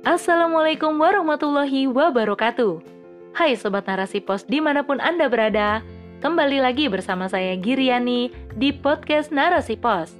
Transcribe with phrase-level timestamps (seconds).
[0.00, 2.80] Assalamualaikum warahmatullahi wabarakatuh.
[3.36, 5.84] Hai Sobat Narasi Pos di mana pun Anda berada,
[6.24, 10.16] kembali lagi bersama saya Giriani di podcast Narasi Pos.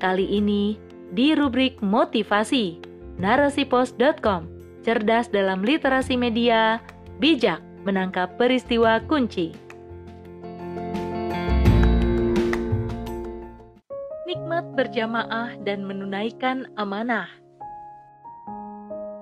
[0.00, 0.80] Kali ini
[1.12, 2.80] di rubrik motivasi,
[3.20, 4.48] narasipos.com,
[4.80, 6.80] cerdas dalam literasi media,
[7.20, 9.52] bijak menangkap peristiwa kunci.
[14.24, 17.43] Nikmat berjamaah dan menunaikan amanah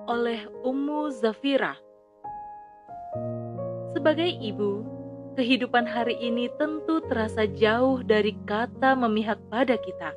[0.07, 1.79] oleh Ummu Zafira
[4.03, 4.83] sebagai ibu,
[5.39, 10.11] kehidupan hari ini tentu terasa jauh dari kata memihak pada kita.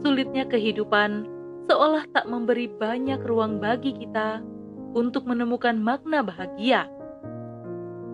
[0.00, 1.28] Sulitnya kehidupan
[1.68, 4.40] seolah tak memberi banyak ruang bagi kita
[4.96, 6.88] untuk menemukan makna bahagia.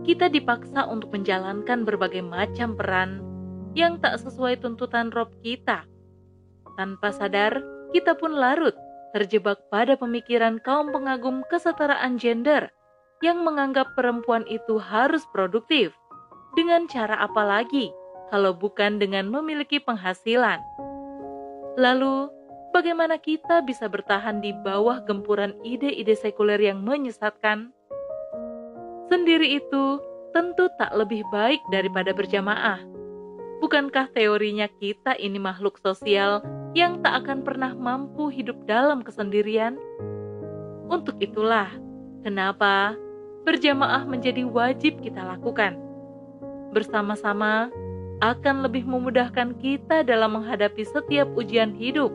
[0.02, 3.22] Kita dipaksa untuk menjalankan berbagai macam peran
[3.78, 5.86] yang tak sesuai tuntutan Rob kita.
[6.74, 7.62] Tanpa sadar,
[7.94, 8.74] kita pun larut
[9.12, 12.72] terjebak pada pemikiran kaum pengagum kesetaraan gender
[13.22, 15.94] yang menganggap perempuan itu harus produktif.
[16.52, 17.88] Dengan cara apa lagi
[18.28, 20.60] kalau bukan dengan memiliki penghasilan?
[21.80, 22.28] Lalu,
[22.76, 27.72] bagaimana kita bisa bertahan di bawah gempuran ide-ide sekuler yang menyesatkan?
[29.08, 30.00] Sendiri itu
[30.36, 32.80] tentu tak lebih baik daripada berjamaah.
[33.60, 39.76] Bukankah teorinya kita ini makhluk sosial yang tak akan pernah mampu hidup dalam kesendirian?
[40.88, 41.68] Untuk itulah,
[42.24, 42.96] kenapa
[43.44, 45.76] berjamaah menjadi wajib kita lakukan.
[46.72, 47.68] Bersama-sama
[48.22, 52.14] akan lebih memudahkan kita dalam menghadapi setiap ujian hidup.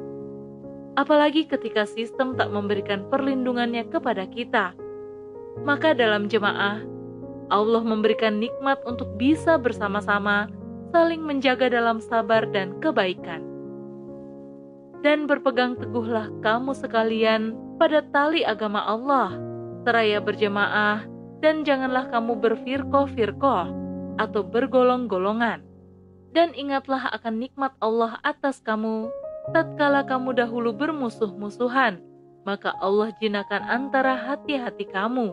[0.97, 4.73] Apalagi ketika sistem tak memberikan perlindungannya kepada kita.
[5.61, 6.81] Maka dalam jemaah,
[7.53, 10.49] Allah memberikan nikmat untuk bisa bersama-sama
[10.89, 13.56] saling menjaga dalam sabar dan kebaikan.
[15.05, 19.37] Dan berpegang teguhlah kamu sekalian pada tali agama Allah,
[19.85, 21.05] seraya berjemaah
[21.39, 23.65] dan janganlah kamu berfirqoh-firqoh
[24.17, 25.61] atau bergolong-golongan.
[26.33, 29.09] Dan ingatlah akan nikmat Allah atas kamu,
[29.53, 32.01] tatkala kamu dahulu bermusuh-musuhan,
[32.43, 35.31] maka Allah jinakan antara hati-hati kamu.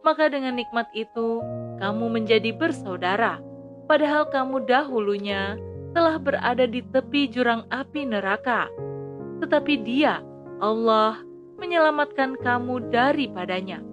[0.00, 1.40] Maka dengan nikmat itu,
[1.78, 3.40] kamu menjadi bersaudara,
[3.84, 5.56] padahal kamu dahulunya
[5.92, 8.70] telah berada di tepi jurang api neraka.
[9.42, 10.22] Tetapi dia,
[10.60, 11.20] Allah,
[11.56, 13.84] menyelamatkan kamu daripadanya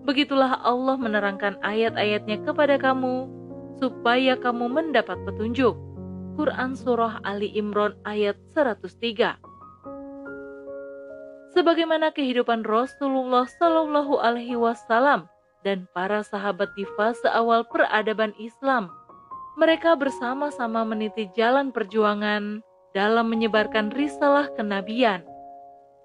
[0.00, 3.28] Begitulah Allah menerangkan ayat-ayatnya kepada kamu,
[3.76, 5.76] supaya kamu mendapat petunjuk.
[6.40, 9.36] Quran Surah Ali Imran ayat 103
[11.52, 15.28] Sebagaimana kehidupan Rasulullah Shallallahu Alaihi Wasallam
[15.66, 18.88] dan para sahabat di fase awal peradaban Islam,
[19.58, 22.62] mereka bersama-sama meniti jalan perjuangan
[22.94, 25.26] dalam menyebarkan risalah kenabian.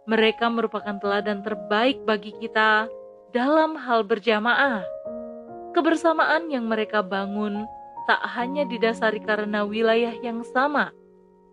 [0.06, 2.86] Mereka merupakan teladan terbaik bagi kita
[3.34, 4.86] dalam hal berjamaah.
[5.74, 7.66] Kebersamaan yang mereka bangun
[8.06, 10.94] tak hanya didasari karena wilayah yang sama,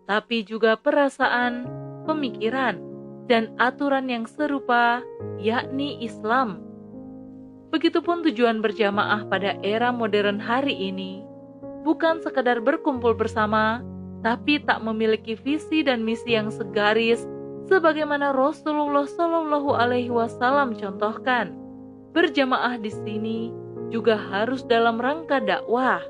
[0.05, 1.65] tapi juga perasaan,
[2.05, 2.77] pemikiran,
[3.25, 5.01] dan aturan yang serupa,
[5.41, 6.61] yakni Islam.
[7.73, 11.25] Begitupun tujuan berjamaah pada era modern hari ini,
[11.83, 13.83] bukan sekadar berkumpul bersama,
[14.23, 17.27] tapi tak memiliki visi dan misi yang segaris
[17.67, 21.55] sebagaimana Rasulullah Shallallahu alaihi wasallam contohkan
[22.15, 23.39] berjamaah di sini
[23.91, 26.01] juga harus dalam rangka dakwah,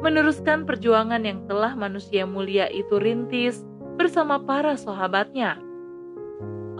[0.00, 3.60] meneruskan perjuangan yang telah manusia mulia itu rintis
[4.00, 5.60] bersama para sahabatnya.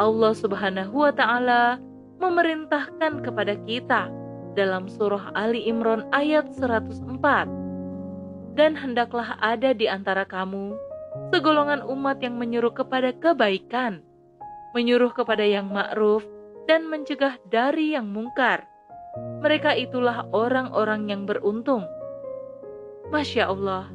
[0.01, 1.77] Allah Subhanahu wa Ta'ala
[2.17, 4.09] memerintahkan kepada kita
[4.57, 7.60] dalam surah Ali Imran ayat 104.
[8.55, 10.75] Dan hendaklah ada di antara kamu
[11.35, 14.03] segolongan umat yang menyuruh kepada kebaikan,
[14.75, 16.23] menyuruh kepada yang ma'ruf
[16.71, 18.67] dan mencegah dari yang mungkar.
[19.43, 21.83] Mereka itulah orang-orang yang beruntung.
[23.11, 23.91] Masya Allah,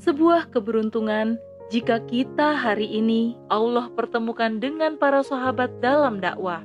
[0.00, 1.36] sebuah keberuntungan
[1.68, 6.64] jika kita hari ini Allah pertemukan dengan para sahabat dalam dakwah.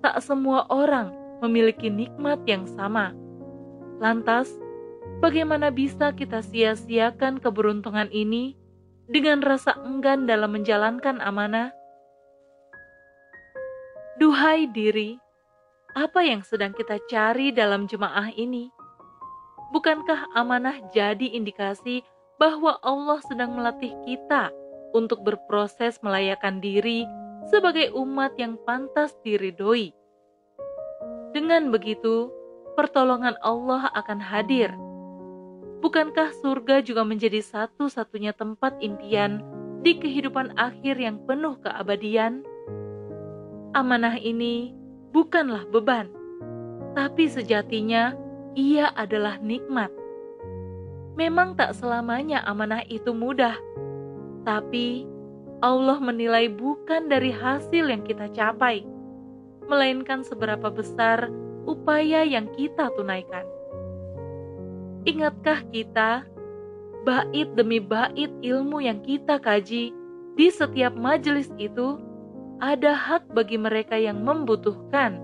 [0.00, 1.12] Tak semua orang
[1.44, 3.12] memiliki nikmat yang sama.
[4.00, 4.48] Lantas,
[5.20, 8.56] bagaimana bisa kita sia-siakan keberuntungan ini
[9.08, 11.72] dengan rasa enggan dalam menjalankan amanah?
[14.16, 15.20] Duhai diri,
[15.96, 18.72] apa yang sedang kita cari dalam jemaah ini?
[19.72, 22.00] Bukankah amanah jadi indikasi
[22.40, 24.52] bahwa Allah sedang melatih kita
[24.96, 27.04] untuk berproses melayakan diri
[27.48, 29.92] sebagai umat yang pantas diridhoi?
[31.36, 32.32] Dengan begitu,
[32.76, 34.72] pertolongan Allah akan hadir.
[35.84, 39.44] Bukankah surga juga menjadi satu-satunya tempat impian
[39.84, 42.42] di kehidupan akhir yang penuh keabadian?
[43.76, 44.72] amanah ini
[45.12, 46.08] bukanlah beban,
[46.96, 48.16] tapi sejatinya
[48.56, 49.92] ia adalah nikmat.
[51.12, 53.52] Memang tak selamanya amanah itu mudah,
[54.48, 55.04] tapi
[55.60, 58.88] Allah menilai bukan dari hasil yang kita capai,
[59.68, 61.28] melainkan seberapa besar
[61.68, 63.44] upaya yang kita tunaikan.
[65.06, 66.26] Ingatkah kita
[67.06, 69.94] bait demi bait ilmu yang kita kaji
[70.34, 72.02] di setiap majelis itu
[72.58, 75.22] ada hak bagi mereka yang membutuhkan.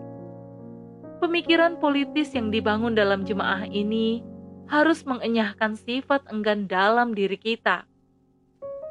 [1.19, 4.23] Pemikiran politis yang dibangun dalam jemaah ini
[4.71, 7.83] harus mengenyahkan sifat enggan dalam diri kita.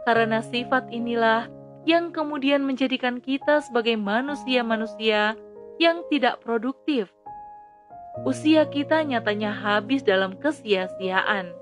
[0.04, 1.48] Karena sifat inilah
[1.88, 5.40] yang kemudian menjadikan kita sebagai manusia-manusia
[5.80, 7.08] yang tidak produktif.
[8.22, 11.62] Usia kita nyatanya habis dalam kesia-siaan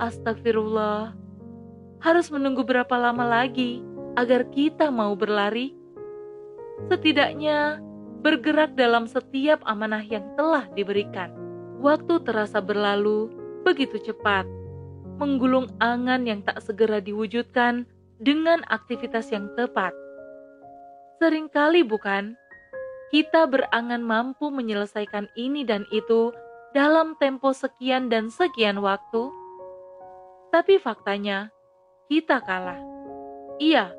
[0.00, 1.14] Astagfirullah.
[2.02, 3.80] Harus menunggu berapa lama lagi
[4.18, 5.76] agar kita mau berlari?
[6.90, 7.78] Setidaknya
[8.24, 11.30] bergerak dalam setiap amanah yang telah diberikan.
[11.78, 13.30] Waktu terasa berlalu
[13.62, 14.48] begitu cepat,
[15.20, 17.86] menggulung angan yang tak segera diwujudkan
[18.18, 19.94] dengan aktivitas yang tepat.
[21.22, 22.34] Seringkali bukan,
[23.14, 26.34] kita berangan mampu menyelesaikan ini dan itu
[26.74, 29.30] dalam tempo sekian dan sekian waktu,
[30.50, 31.54] tapi faktanya,
[32.10, 32.82] kita kalah.
[33.62, 33.94] Iya,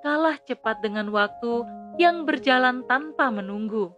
[0.00, 1.60] kalah cepat dengan waktu
[2.00, 3.92] yang berjalan tanpa menunggu.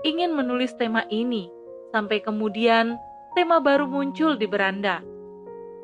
[0.00, 1.52] Ingin menulis tema ini,
[1.92, 2.96] sampai kemudian
[3.36, 5.04] tema baru muncul di beranda.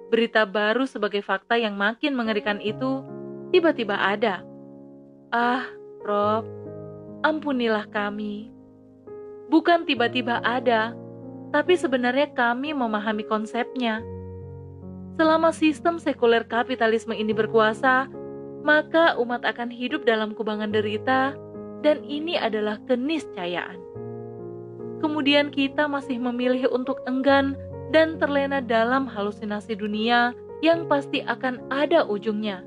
[0.09, 3.05] Berita baru sebagai fakta yang makin mengerikan itu
[3.53, 4.41] tiba-tiba ada.
[5.29, 5.69] Ah,
[6.01, 6.63] Rob,
[7.23, 8.51] ampunilah kami.
[9.51, 10.95] Bukan tiba-tiba ada,
[11.55, 14.03] tapi sebenarnya kami memahami konsepnya
[15.21, 18.09] Selama sistem sekuler kapitalisme ini berkuasa,
[18.65, 21.37] maka umat akan hidup dalam kubangan derita,
[21.85, 23.77] dan ini adalah keniscayaan.
[25.05, 27.59] Kemudian kita masih memilih untuk enggan
[27.93, 30.33] dan terlena dalam halusinasi dunia
[30.65, 32.65] yang pasti akan ada ujungnya.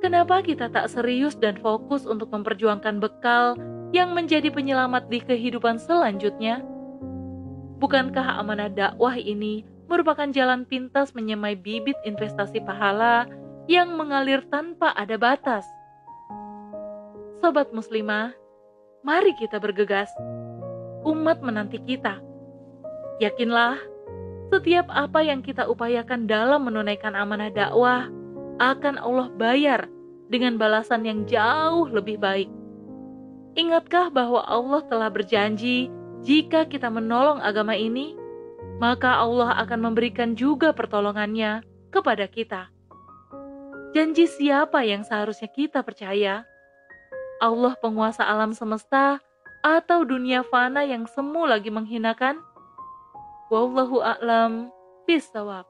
[0.00, 3.60] Kenapa kita tak serius dan fokus untuk memperjuangkan bekal
[3.92, 6.64] yang menjadi penyelamat di kehidupan selanjutnya?
[7.76, 9.60] Bukankah amanah dakwah ini
[9.92, 13.28] merupakan jalan pintas menyemai bibit investasi pahala
[13.68, 15.68] yang mengalir tanpa ada batas.
[17.44, 18.32] Sobat muslimah,
[19.04, 20.08] mari kita bergegas.
[21.04, 22.24] Umat menanti kita.
[23.20, 23.76] Yakinlah,
[24.48, 28.08] setiap apa yang kita upayakan dalam menunaikan amanah dakwah
[28.60, 29.88] akan Allah bayar
[30.28, 32.52] dengan balasan yang jauh lebih baik.
[33.56, 35.90] Ingatkah bahwa Allah telah berjanji
[36.22, 38.14] jika kita menolong agama ini,
[38.78, 42.68] maka Allah akan memberikan juga pertolongannya kepada kita.
[43.90, 46.46] Janji siapa yang seharusnya kita percaya?
[47.40, 49.18] Allah penguasa alam semesta
[49.64, 52.38] atau dunia fana yang semu lagi menghinakan?
[53.50, 54.70] Wallahu a'lam
[55.08, 55.69] bisawab.